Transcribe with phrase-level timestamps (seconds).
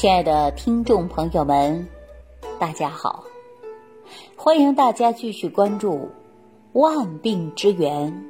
[0.00, 1.86] 亲爱的听众朋友们，
[2.58, 3.22] 大家好！
[4.34, 5.92] 欢迎大家继续关注
[6.72, 8.24] 《万病之源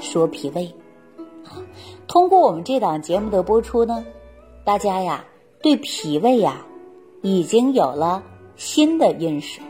[0.00, 0.74] 说脾胃》。
[2.08, 4.06] 通过我们这档节目的播出呢，
[4.64, 5.26] 大家呀
[5.60, 6.64] 对脾胃呀
[7.20, 8.22] 已经有了
[8.56, 9.60] 新的认识。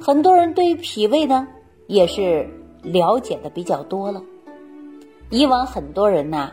[0.00, 1.46] 很多人对于脾胃呢
[1.86, 2.50] 也是
[2.82, 4.20] 了解的比较多了。
[5.30, 6.50] 以往很多人呐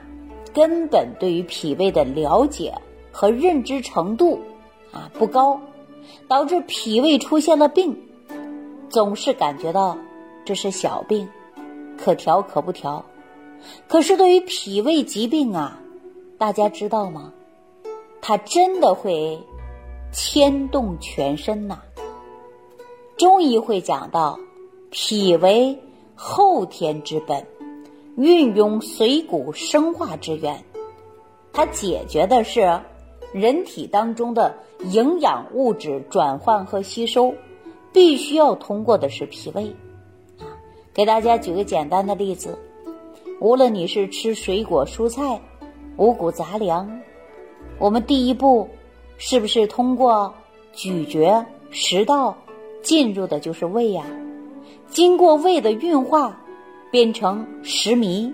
[0.53, 2.71] 根本对于脾胃的了解。
[3.11, 4.39] 和认知程度
[4.91, 5.59] 啊不高，
[6.27, 7.97] 导致脾胃出现了病，
[8.89, 9.97] 总是感觉到
[10.45, 11.27] 这是小病，
[11.97, 13.05] 可调可不调。
[13.87, 15.79] 可是对于脾胃疾病啊，
[16.37, 17.33] 大家知道吗？
[18.21, 19.39] 它真的会
[20.11, 21.81] 牵动全身呐。
[23.17, 24.39] 中医会讲到，
[24.89, 25.79] 脾为
[26.15, 27.45] 后天之本，
[28.15, 30.63] 运用水谷生化之源，
[31.53, 32.79] 它解决的是。
[33.33, 34.55] 人体当中的
[34.91, 37.33] 营养物质转换和吸收，
[37.93, 39.73] 必须要通过的是脾胃
[40.39, 40.45] 啊。
[40.93, 42.57] 给大家举个简单的例子，
[43.39, 45.39] 无论你是吃水果、蔬菜、
[45.97, 46.99] 五谷杂粮，
[47.79, 48.67] 我们第一步
[49.17, 50.33] 是不是通过
[50.73, 52.35] 咀嚼食道
[52.81, 54.05] 进入的就是胃呀？
[54.89, 56.41] 经过胃的运化，
[56.91, 58.33] 变成食糜，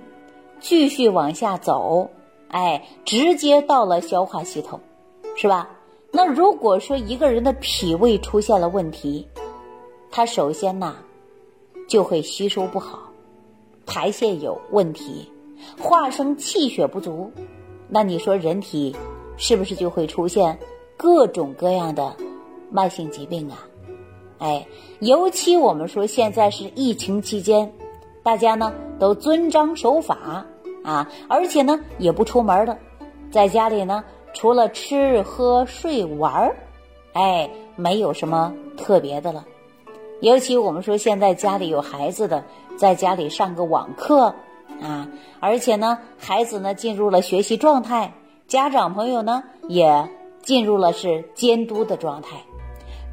[0.60, 2.10] 继续往下走，
[2.48, 4.80] 哎，直接到了消化系统。
[5.38, 5.70] 是吧？
[6.12, 9.28] 那如果说一个人的脾胃出现了问题，
[10.10, 10.96] 他首先呢
[11.88, 13.12] 就会吸收不好，
[13.86, 15.32] 排泄有问题，
[15.80, 17.32] 化生气血不足，
[17.88, 18.96] 那你说人体
[19.38, 20.58] 是不是就会出现
[20.98, 22.16] 各种各样的
[22.72, 23.68] 慢性疾病啊？
[24.40, 24.68] 哎，
[25.00, 27.72] 尤其我们说现在是疫情期间，
[28.24, 30.48] 大家呢都遵章守法
[30.84, 32.80] 啊，而且呢也不出门了，
[33.30, 34.04] 在家里呢。
[34.34, 36.56] 除了吃喝睡玩儿，
[37.14, 39.46] 哎，没有什么特别的了。
[40.22, 42.44] 尤其我们说现在家里有孩子的，
[42.78, 44.34] 在家里上个网课
[44.82, 45.08] 啊，
[45.40, 48.14] 而且呢，孩子呢进入了学习状态，
[48.48, 50.10] 家长朋友呢也
[50.42, 52.38] 进入了是监督的状态。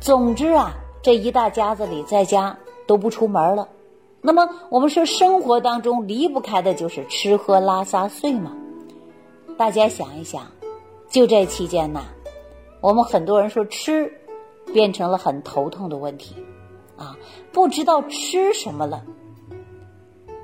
[0.01, 0.73] 总之啊，
[1.03, 3.69] 这一大家子里在家都不出门了。
[4.21, 8.53] 那么我们说生活当中离不开的就是吃喝拉撒睡嘛。
[9.59, 10.43] 大家想一想。
[11.15, 12.07] 就这期间呐，
[12.81, 14.13] 我们很多人说吃
[14.73, 16.35] 变成了很头痛的问题，
[16.97, 17.17] 啊，
[17.53, 19.05] 不知道吃什么了。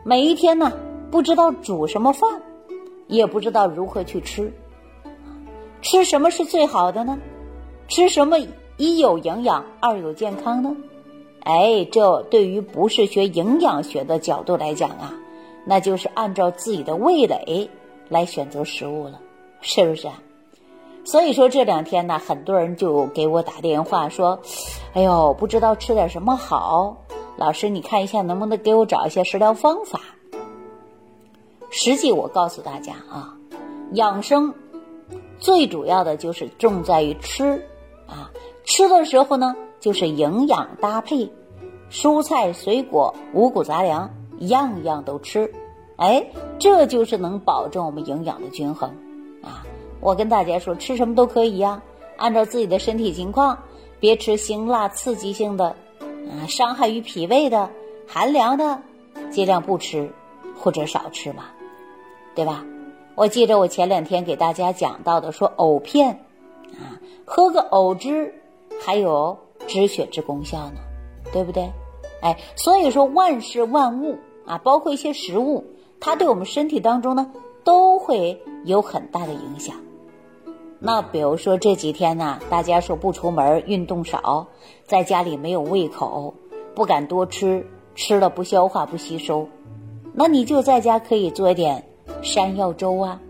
[0.04, 0.72] 每一天呢，
[1.10, 2.40] 不知道煮什么饭，
[3.08, 4.52] 也不知道如何去吃。
[5.82, 7.18] 吃什么是最好的呢？
[7.88, 8.38] 吃什么
[8.76, 10.76] 一有营养，二有健康呢？
[11.40, 15.18] 哎，这对于不是学营养学的角度来讲啊，
[15.64, 17.68] 那就是按照自己的味蕾
[18.08, 19.20] 来选择食物了，
[19.62, 20.22] 是不是啊？
[21.04, 24.38] 所以说这两天呢，很多人就给我打电话说
[24.94, 26.96] ：“哎呦，不知道吃点什么好，
[27.36, 30.00] 老师你看一下能不能给我找一些食疗方法。”
[31.70, 33.34] 实际我告诉大家啊，
[33.92, 34.52] 养生
[35.38, 37.64] 最主要的就是重在于吃
[38.06, 38.30] 啊，
[38.64, 41.30] 吃的时候呢就是营养搭配，
[41.90, 44.10] 蔬菜、水果、五谷杂粮，
[44.40, 45.52] 样样都吃，
[45.96, 46.24] 哎，
[46.58, 48.92] 这就是能保证我们营养的均衡。
[50.00, 51.82] 我跟大家说，吃什么都可以呀，
[52.16, 53.58] 按照自己的身体情况，
[54.00, 57.70] 别吃辛辣刺激性的，啊，伤害于脾胃的、
[58.06, 58.80] 寒凉的，
[59.30, 60.10] 尽量不吃
[60.58, 61.44] 或者少吃嘛，
[62.34, 62.64] 对吧？
[63.14, 66.20] 我记着我前两天给大家讲到的，说藕片，
[66.78, 66.96] 啊，
[67.26, 68.34] 喝个藕汁，
[68.80, 70.80] 还有止血之功效呢，
[71.30, 71.70] 对不对？
[72.22, 75.64] 哎，所以说万事万物啊，包括一些食物，
[76.00, 77.30] 它对我们身体当中呢，
[77.64, 79.76] 都会有很大的影响。
[80.82, 84.46] 那比如说这几天呢，大家说不出门，运动少，
[84.86, 86.32] 在家里没有胃口，
[86.74, 89.46] 不敢多吃，吃了不消化不吸收，
[90.14, 91.84] 那你就在家可以做一点
[92.22, 93.20] 山药粥啊，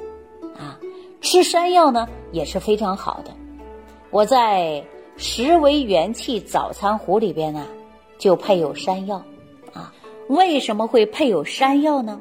[0.57, 0.79] 啊，
[1.21, 3.33] 吃山药呢也是非常好的。
[4.13, 4.85] 我在
[5.17, 7.67] 食为元气早餐壶里边呢，
[8.17, 9.21] 就配有山药，
[9.73, 9.93] 啊，
[10.29, 12.21] 为什么会配有山药呢？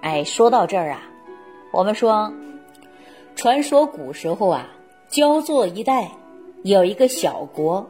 [0.00, 1.00] 哎，说到这儿啊，
[1.70, 2.32] 我们说。
[3.36, 4.68] 传说古时候啊，
[5.10, 6.12] 焦作一带
[6.62, 7.86] 有一个小国，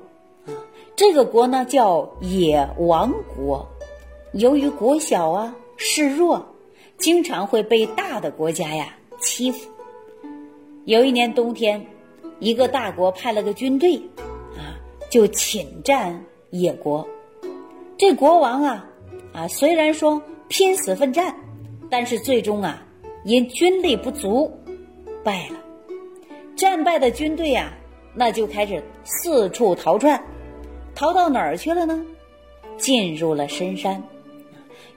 [0.47, 0.51] 啊，
[0.97, 3.69] 这个国呢叫野王国。
[4.33, 6.45] 由于国小啊势弱，
[6.99, 9.71] 经常会被大的国家呀欺负。
[10.87, 11.87] 有一年冬天，
[12.41, 13.97] 一个大国派了个军队，
[14.57, 14.75] 啊，
[15.09, 17.07] 就侵占野国。
[17.97, 18.91] 这国王啊，
[19.33, 21.37] 啊，虽然说拼死奋战，
[21.89, 22.85] 但是最终啊，
[23.25, 24.51] 因军力不足。
[25.25, 25.57] 败了，
[26.55, 27.73] 战败的军队呀，
[28.15, 30.23] 那就开始四处逃窜，
[30.95, 32.05] 逃到哪儿去了呢？
[32.77, 34.03] 进入了深山，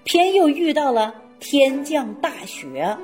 [0.03, 2.97] 偏又遇到了天降大雪，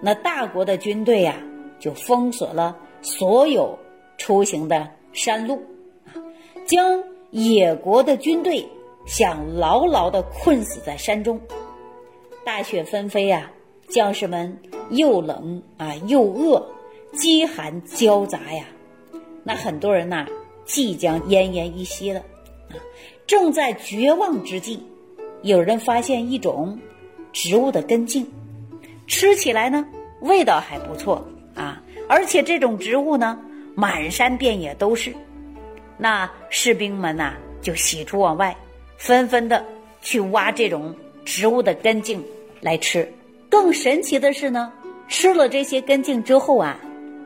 [0.00, 1.36] 那大国的军队呀，
[1.78, 3.78] 就封锁了所有
[4.18, 5.62] 出行的山路，
[6.66, 8.68] 将野国的军队
[9.06, 11.40] 想牢牢的困死在山中。
[12.44, 13.50] 大雪纷飞呀，
[13.88, 14.58] 将士们
[14.92, 16.64] 又冷啊又饿，
[17.12, 18.64] 饥寒交杂呀。
[19.42, 20.26] 那很多人呐，
[20.64, 22.20] 即将奄奄一息了，
[22.70, 22.78] 啊，
[23.26, 24.80] 正在绝望之际，
[25.42, 26.78] 有人发现一种
[27.32, 28.26] 植物的根茎，
[29.06, 29.84] 吃起来呢
[30.20, 33.38] 味道还不错啊，而且这种植物呢
[33.74, 35.12] 满山遍野都是。
[35.98, 38.56] 那士兵们呐就喜出望外，
[38.96, 39.64] 纷纷的
[40.00, 42.22] 去挖这种植物的根茎
[42.60, 43.10] 来吃。
[43.48, 44.72] 更神奇的是呢，
[45.08, 46.78] 吃了这些根茎之后啊。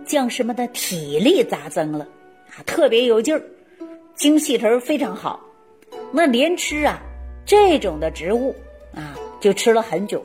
[0.07, 2.07] 将士们的体力咋增了，
[2.51, 3.43] 啊，特别有劲儿，
[4.15, 5.41] 精气神非常好。
[6.13, 7.01] 那连吃啊
[7.45, 8.55] 这种的植物
[8.95, 10.25] 啊，就吃了很久。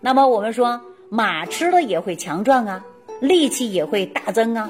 [0.00, 2.84] 那么我们说马吃了也会强壮啊，
[3.20, 4.68] 力气也会大增啊。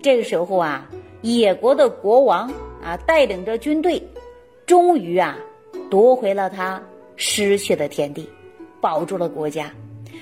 [0.00, 0.88] 这个时候啊，
[1.22, 2.52] 野国的国王
[2.84, 4.00] 啊，带领着军队，
[4.64, 5.36] 终于啊
[5.90, 6.80] 夺回了他
[7.16, 8.30] 失去的天地，
[8.80, 9.72] 保住了国家。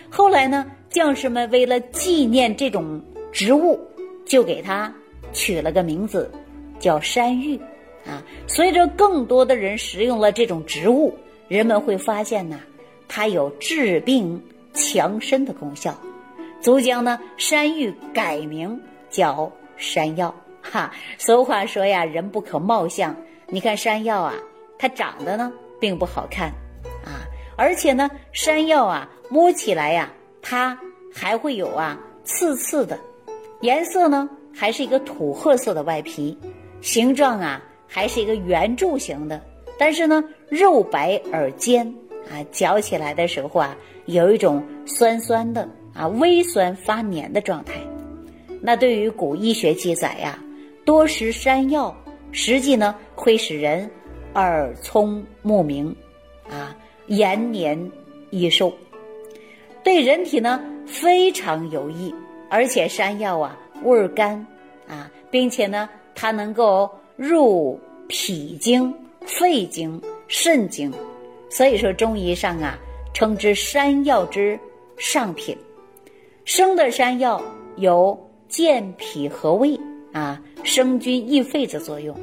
[0.08, 3.00] 后来呢，将士们为了纪念这种。
[3.32, 3.78] 植物
[4.26, 4.92] 就给它
[5.32, 6.28] 取了个名字，
[6.80, 7.56] 叫山芋
[8.04, 8.20] 啊。
[8.48, 11.16] 随着更多的人食用了这种植物，
[11.46, 12.58] 人们会发现呢，
[13.06, 14.42] 它有治病
[14.74, 15.96] 强身的功效，
[16.60, 20.34] 足将呢山芋改名叫山药。
[20.60, 23.14] 哈，俗话说呀，人不可貌相。
[23.46, 24.34] 你看山药啊，
[24.76, 26.48] 它长得呢并不好看
[27.04, 27.22] 啊，
[27.56, 30.78] 而且呢，山药啊摸起来呀，它
[31.12, 32.98] 还会有啊刺刺的。
[33.60, 36.36] 颜色呢，还是一个土褐色的外皮，
[36.80, 39.40] 形状啊，还是一个圆柱形的。
[39.78, 41.86] 但是呢，肉白而尖
[42.30, 43.76] 啊，嚼起来的时候啊，
[44.06, 47.74] 有一种酸酸的啊，微酸发黏的状态。
[48.62, 50.38] 那对于古医学记载呀，
[50.84, 51.94] 多食山药，
[52.30, 53.90] 实际呢会使人
[54.34, 55.94] 耳聪目明，
[56.48, 56.76] 啊，
[57.06, 57.90] 延年
[58.30, 58.72] 益寿，
[59.90, 62.14] 对人体呢非常有益。
[62.48, 64.46] 而且山药啊，味儿甘，
[64.86, 68.94] 啊，并且呢，它能够入脾经、
[69.26, 70.92] 肺经、肾经，
[71.48, 72.78] 所以说中医上啊，
[73.12, 74.56] 称之山药之
[74.96, 75.56] 上品。
[76.44, 77.42] 生的山药
[77.76, 78.16] 有
[78.48, 79.78] 健脾和胃
[80.12, 82.16] 啊、生津益肺的作用。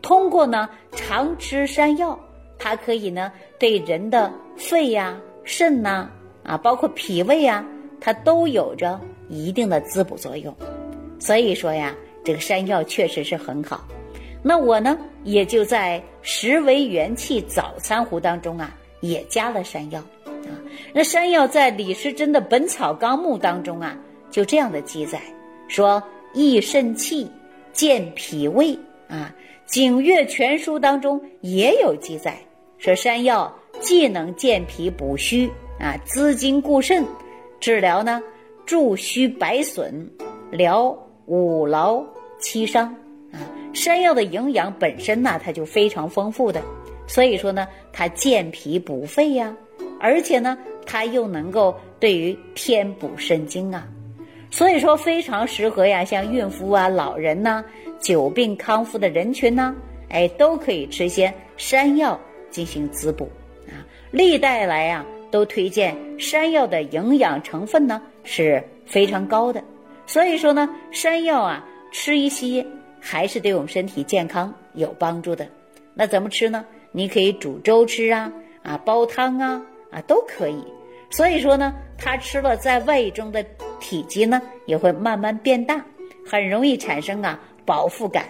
[0.00, 2.16] 通过呢，常吃山药，
[2.56, 6.08] 它可以呢，对人的肺呀、肾呐，
[6.50, 7.64] 啊包括脾胃啊，
[8.00, 9.00] 它都有着。
[9.32, 10.52] 一定的滋补作用，
[11.20, 11.94] 所以说呀，
[12.24, 13.86] 这个山药确实是很好。
[14.42, 20.50] 那我呢，也就在十为元气早餐壶当中啊，也加了山药啊。
[20.92, 23.96] 那山药在李时珍的《本草纲目》当中啊，
[24.32, 25.22] 就这样的记载
[25.68, 26.02] 说：
[26.34, 27.30] 益肾气，
[27.72, 28.76] 健脾胃
[29.06, 29.32] 啊。
[29.72, 32.36] 《景岳全书》当中也有记载
[32.78, 35.48] 说，山药既能健脾补虚
[35.80, 37.04] 啊，滋精固肾，
[37.58, 38.22] 治疗呢。
[38.66, 39.92] 助虚白损，
[40.52, 40.96] 疗
[41.26, 42.04] 五劳
[42.38, 42.86] 七伤
[43.32, 43.42] 啊！
[43.72, 46.62] 山药的营养本身呢，它就非常丰富的，
[47.08, 49.56] 所以说呢，它健脾补肺呀，
[49.98, 50.56] 而且呢，
[50.86, 53.88] 它又能够对于填补肾精啊，
[54.52, 57.64] 所以说非常适合呀，像孕妇啊、老人呐、
[57.98, 59.74] 久病康复的人群呐，
[60.10, 62.20] 哎，都可以吃些山药
[62.50, 63.28] 进行滋补
[63.66, 63.82] 啊。
[64.12, 65.04] 历代来啊。
[65.30, 69.62] 都推荐山药的营养成分呢是非常高的，
[70.06, 72.66] 所以说呢，山药啊吃一些
[73.00, 75.46] 还是对我们身体健康有帮助的。
[75.94, 76.64] 那怎么吃呢？
[76.92, 78.32] 你可以煮粥吃啊，
[78.62, 80.62] 啊煲汤啊，啊都可以。
[81.10, 83.44] 所以说呢，它吃了在胃中的
[83.80, 85.84] 体积呢也会慢慢变大，
[86.26, 88.26] 很容易产生啊饱腹感。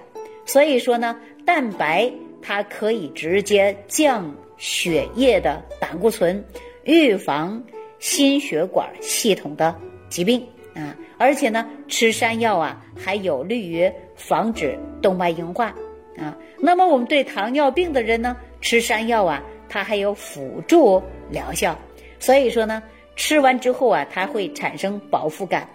[0.47, 2.11] 所以说呢，蛋白
[2.43, 6.43] 它可以直接降血液的胆固醇。
[6.85, 7.63] 预防
[7.99, 9.75] 心血管系统的
[10.09, 10.45] 疾病
[10.75, 15.75] 啊，而且呢，吃山药啊，还有利于防止动脉硬化
[16.17, 16.37] 啊。
[16.59, 21.79] 那么，我们对糖尿病的人呢，吃山药啊，它还有辅助疗效。
[22.19, 22.83] 所以说呢，
[23.17, 25.69] 吃完之后啊，它会产生饱腹感，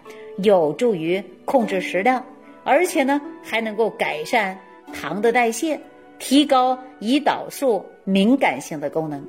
[0.44, 2.26] 有助于控制食量，
[2.64, 4.58] 而且呢，还能够改善
[4.94, 5.80] 糖的代谢，
[6.20, 9.24] 提高胰岛素敏感性的功能。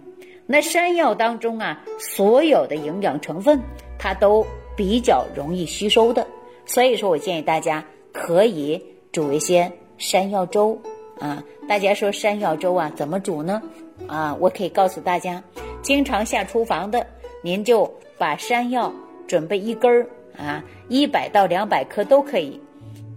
[0.47, 3.61] 那山药当中啊，所有的营养成分
[3.99, 6.27] 它都比较容易吸收的，
[6.65, 10.81] 所以说我建议大家可以煮一些山药粥
[11.19, 11.43] 啊。
[11.69, 13.61] 大家说山药粥啊怎么煮呢？
[14.07, 15.43] 啊，我可以告诉大家，
[15.83, 17.07] 经常下厨房的，
[17.43, 18.93] 您就把山药
[19.27, 20.07] 准备一根儿
[20.39, 22.61] 啊，一百到两百克都可以，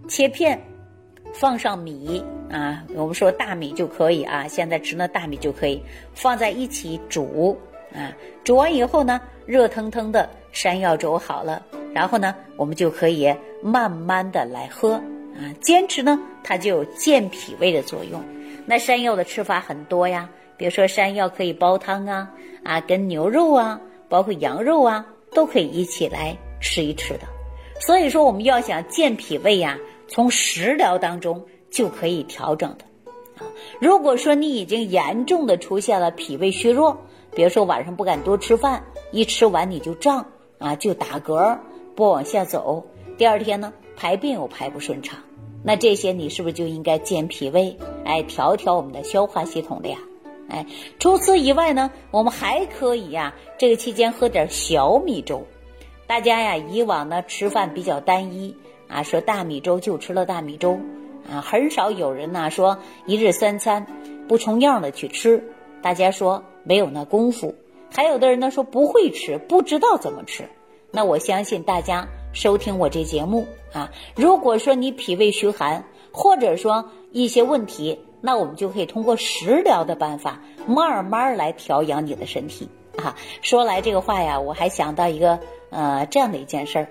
[0.08, 0.60] 切片，
[1.34, 5.82] 放上米啊，我们说大米就可以啊，现在吃那大米就可以
[6.14, 7.58] 放在一起煮
[7.94, 8.12] 啊，
[8.44, 11.62] 煮完以后呢，热腾腾的山药粥好了，
[11.94, 13.34] 然后呢，我们就可以
[13.64, 14.94] 慢慢的来喝
[15.36, 18.22] 啊，坚持呢，它就有健脾胃的作用。
[18.66, 20.30] 那山药的吃法很多呀。
[20.58, 22.30] 比如说山药可以煲汤啊，
[22.66, 27.22] 啊，跟牛肉啊，包括羊肉啊，都可以一起来吃一吃的。
[27.80, 32.86] 所以说，我们要想健脾胃呀，从食疗当中就可以调整的。
[33.38, 33.48] 啊，
[33.80, 36.98] 如果说你已经严重的出现了脾胃虚弱，
[37.34, 40.26] 比如说晚上不敢多吃饭，一吃完你就胀
[40.58, 41.58] 啊，就打嗝，
[41.96, 42.86] 不往下走，
[43.18, 45.20] 第二天呢排便又排不顺畅，
[45.64, 49.98] 那这些你是不是就应该健脾胃，哎，调调我们的消化系统的呀？
[50.50, 50.66] 哎，
[50.98, 55.46] 除此以外呢，我们还可以呀，这个期间喝点小米粥。
[56.08, 58.56] 大家呀，以往呢吃饭比较单一
[58.90, 60.80] 啊，说大米粥就吃了大米粥
[61.32, 63.86] 啊，很少有人呢说一日三餐
[64.28, 65.42] 不重样的去吃。
[65.82, 67.56] 大家说没有那功夫，
[67.94, 70.44] 还有的人呢说不会吃，不知道怎么吃。
[70.92, 78.00] 那我相信大家收听我这节目啊，如果说你脾胃虚寒，或者说一些问题。
[78.22, 82.68] 那我们就可以通过食疗的办法，慢慢来调养你的身体
[82.98, 83.16] 啊。
[83.42, 86.90] 说来这个话呀，我还想到一个呃这样的一件事儿。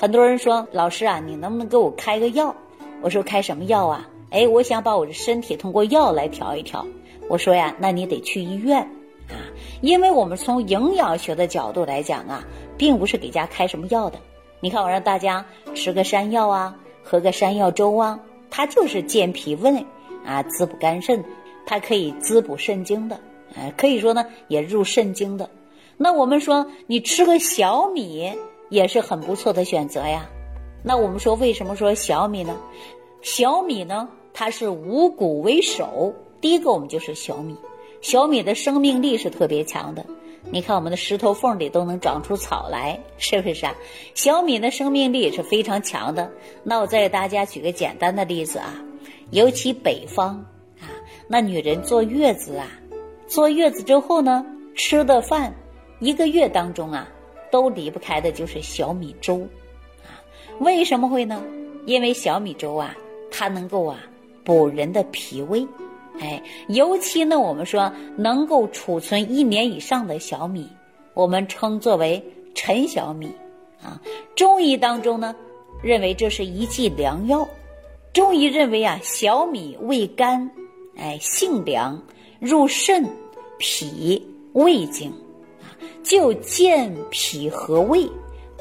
[0.00, 2.54] 很多人说老师啊，你能不能给我开个药？
[3.02, 4.08] 我说开什么药啊？
[4.30, 6.86] 哎，我想把我的身体通过药来调一调。
[7.28, 8.78] 我说呀，那你得去医院
[9.28, 9.42] 啊，
[9.80, 12.44] 因为我们从营养学的角度来讲啊，
[12.76, 14.20] 并不是给家开什么药的。
[14.60, 19.84] 你看我让大家吃个山药啊，喝个山药粥啊，它就是健脾胃。
[20.24, 21.24] 啊，滋补肝肾，
[21.66, 23.16] 它可以滋补肾精的，
[23.56, 25.50] 啊，可以说呢也入肾经的。
[25.96, 28.32] 那我们说你吃个小米
[28.68, 30.28] 也是很不错的选择呀。
[30.82, 32.56] 那我们说为什么说小米呢？
[33.20, 37.56] 小米呢，它是五谷为首，第一个我们就是小米。
[38.00, 40.06] 小米的生命力是特别强的，
[40.52, 43.74] 你看我们的石头缝里都能长出草来，是不是啊？
[44.14, 46.30] 小米的生命力也是非常强的。
[46.62, 48.74] 那我再给大家举个简单的例子啊。
[49.30, 50.36] 尤其北方
[50.80, 50.86] 啊，
[51.26, 52.68] 那女人坐月子啊，
[53.26, 54.46] 坐月子之后呢，
[54.76, 55.52] 吃的饭
[55.98, 57.08] 一个月当中啊，
[57.50, 59.46] 都离不开的就是小米粥
[60.02, 60.20] 啊。
[60.60, 61.42] 为什么会呢？
[61.86, 62.96] 因为小米粥啊，
[63.30, 64.00] 它能够啊
[64.44, 65.66] 补人的脾胃，
[66.20, 70.68] 哎，尤其呢，我们说能够储存一年以上的小米，
[71.14, 72.22] 我们称作为
[72.54, 73.30] 陈小米
[73.82, 74.00] 啊。
[74.34, 75.34] 中医当中呢，
[75.82, 77.48] 认为这是一剂良药。
[78.12, 80.50] 中医认为啊，小米味甘，
[80.96, 82.02] 哎，性凉，
[82.40, 83.04] 入肾、
[83.58, 84.20] 脾、
[84.54, 85.12] 胃经，
[86.02, 88.08] 就健脾和胃，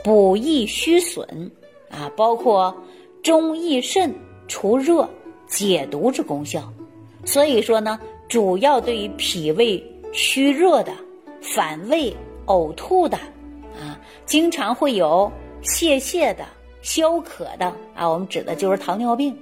[0.03, 1.49] 补益虚损，
[1.89, 2.75] 啊，包括
[3.23, 4.13] 中益肾、
[4.47, 5.09] 除热、
[5.47, 6.71] 解毒之功效。
[7.25, 10.93] 所以说呢，主要对于脾胃虚热的、
[11.41, 13.17] 反胃、呕吐的，
[13.79, 15.31] 啊，经常会有
[15.61, 16.45] 泄泻的。
[16.83, 19.37] 消渴的啊，我们指的就是糖尿病，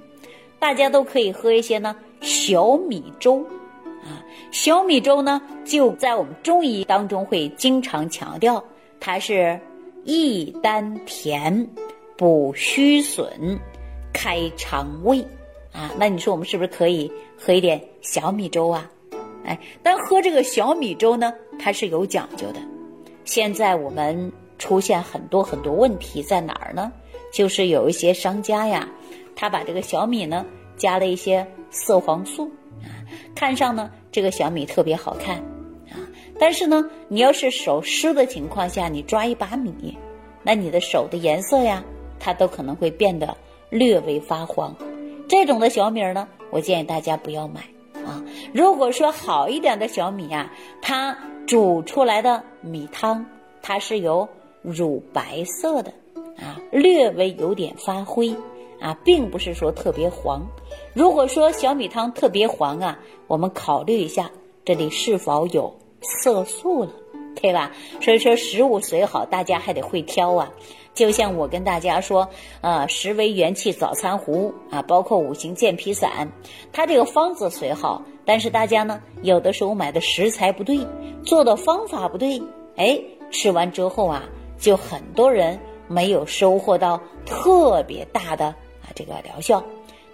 [0.58, 3.44] 大家都可以喝一些呢小米粥，
[4.06, 4.22] 啊，
[4.52, 8.62] 小米粥呢就在我们中医当中会经常强调，
[9.00, 9.58] 它是
[10.04, 11.68] 益丹田、
[12.16, 13.58] 补虚损、
[14.12, 15.20] 开肠胃，
[15.72, 18.88] 啊，那你说我们是不是可以喝一点小米粥啊？
[19.44, 22.60] 哎，但喝这个小米粥呢，它是有讲究的。
[23.24, 26.92] 现在我们出现很多很多问题在哪儿呢？
[27.32, 28.88] 就是有一些商家呀，
[29.34, 30.46] 他把这个小米呢
[30.76, 32.50] 加了一些色黄素，
[33.34, 35.36] 看上呢这个小米特别好看
[35.90, 35.96] 啊，
[36.38, 39.96] 但是呢，你要是手湿的情况下，你抓一把米，
[40.42, 41.84] 那你的手的颜色呀，
[42.18, 43.36] 它都可能会变得
[43.70, 44.74] 略微发黄。
[45.28, 47.62] 这种的小米呢，我建议大家不要买
[48.04, 48.24] 啊。
[48.52, 53.26] 如果说好一点的小米啊，它煮出来的米汤，
[53.62, 54.28] 它是有
[54.62, 55.92] 乳白色的。
[56.36, 58.36] 啊，略微有点发灰，
[58.80, 60.46] 啊，并不是说特别黄。
[60.94, 64.30] 如果说小米汤特别黄啊，我们考虑一下
[64.64, 66.90] 这里是否有色素了，
[67.40, 67.72] 对吧？
[68.00, 70.52] 所以说食物虽好，大家还得会挑啊。
[70.94, 72.28] 就像我跟大家说，
[72.62, 76.32] 呃，十味元气早餐壶啊，包括五行健脾散，
[76.72, 80.78] 它这个方子虽好，但是大家呢，有的时候买的食材不对，
[81.22, 82.42] 做的方法不对，
[82.76, 82.98] 哎，
[83.30, 84.24] 吃完之后啊，
[84.58, 85.58] 就很多人。
[85.88, 88.52] 没有收获到特别大的
[88.94, 89.62] 这个疗效，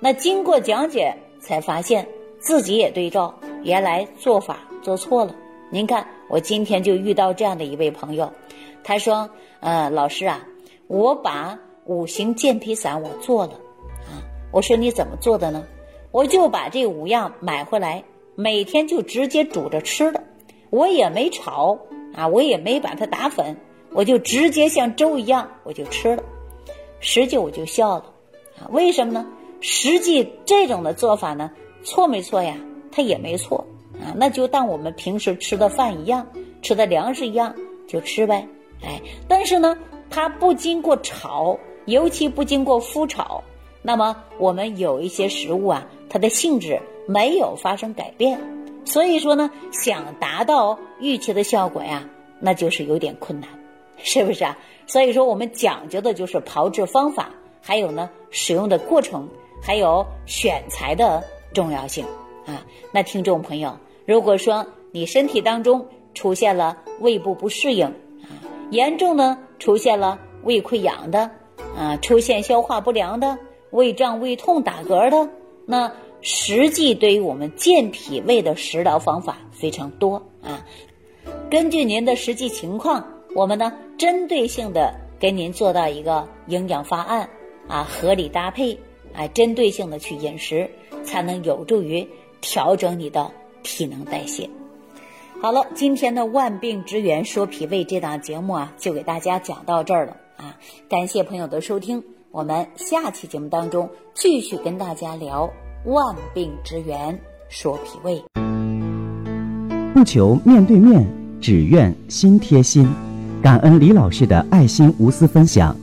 [0.00, 2.06] 那经过讲解，才发现
[2.38, 5.34] 自己也对照，原来做法做错了。
[5.70, 8.30] 您看，我今天就遇到这样的一位朋友，
[8.84, 9.28] 他说
[9.60, 10.46] ：“呃，老师啊，
[10.86, 13.52] 我把五行健脾散我做了
[14.06, 14.20] 啊。”
[14.52, 15.64] 我说：“你怎么做的呢？”
[16.12, 20.22] 我就把这五样买回来，每天就直接煮着吃的，
[20.68, 21.78] 我也没炒
[22.14, 23.56] 啊，我也没把它打粉，
[23.92, 26.22] 我就直接像粥一样我就吃了。
[27.00, 28.11] 实际我就笑了
[28.70, 29.26] 为什么呢？
[29.60, 31.50] 实际这种的做法呢，
[31.84, 32.56] 错没错呀？
[32.90, 33.64] 它也没错
[33.94, 36.26] 啊，那就当我们平时吃的饭一样，
[36.60, 37.54] 吃的粮食一样，
[37.86, 38.46] 就吃呗。
[38.82, 39.76] 哎，但是呢，
[40.10, 43.42] 它不经过炒，尤其不经过麸炒，
[43.82, 48.40] 那么我们有一些食物啊，它的性质没有发生改变，
[48.84, 52.08] 所以说呢，想达到预期的效果呀，
[52.40, 53.48] 那就是有点困难，
[53.96, 54.58] 是不是啊？
[54.86, 57.30] 所以说我们讲究的就是炮制方法，
[57.62, 59.26] 还有呢，使用的过程。
[59.64, 61.22] 还有选材的
[61.54, 62.04] 重要性
[62.46, 62.66] 啊！
[62.90, 68.42] 那听众朋友，如果说你身体当中出现了胃部不适应啊，
[68.72, 71.30] 严重呢出现了胃溃疡的
[71.76, 73.38] 啊，出现消化不良的、
[73.70, 75.30] 胃胀胃痛打嗝的，
[75.64, 75.92] 那
[76.22, 80.66] 实际对于我们健脾胃的食疗方法非常多啊。
[81.48, 87.30] 根据您的实际情况，我们呢针对性的给您做到一个营养方案
[87.68, 88.78] 啊，合理搭配。
[89.14, 90.70] 哎，针对性的去饮食，
[91.04, 92.08] 才能有助于
[92.40, 93.30] 调整你的
[93.62, 94.48] 体能代谢。
[95.42, 100.56] 好了，今天的万病之源说脾胃这档节目啊，就给大家讲到这儿了啊！
[100.88, 105.52] 感谢朋友的收听，我们下期节目当中继续跟大家聊
[105.84, 108.22] 万病之源说脾胃。
[109.92, 111.06] 不求面对面，
[111.38, 112.88] 只愿心贴心。
[113.42, 115.76] 感恩李老师的爱心无私分享，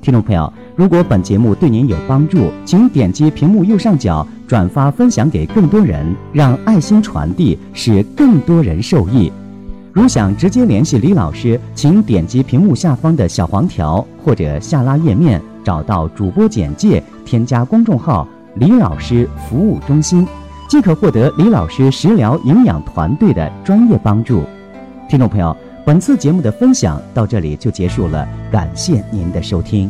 [0.00, 0.52] 听众朋友。
[0.82, 9.30] 如果本节目对您有帮助，请点击屏幕右上角转发分享给更多人，让爱心传递，使更多人受益。
[9.92, 18.26] 如想直接联系李老师，请点击屏幕下方的小黄条或者下拉页面，找到主播简介，添加公众号
[18.58, 20.26] “李老师服务中心”，
[20.68, 24.42] 即可获得李老师食疗营养团队的专业帮助。
[25.08, 29.88] 听众朋友，本次节目的分享到这里就结束了，感谢您的收听。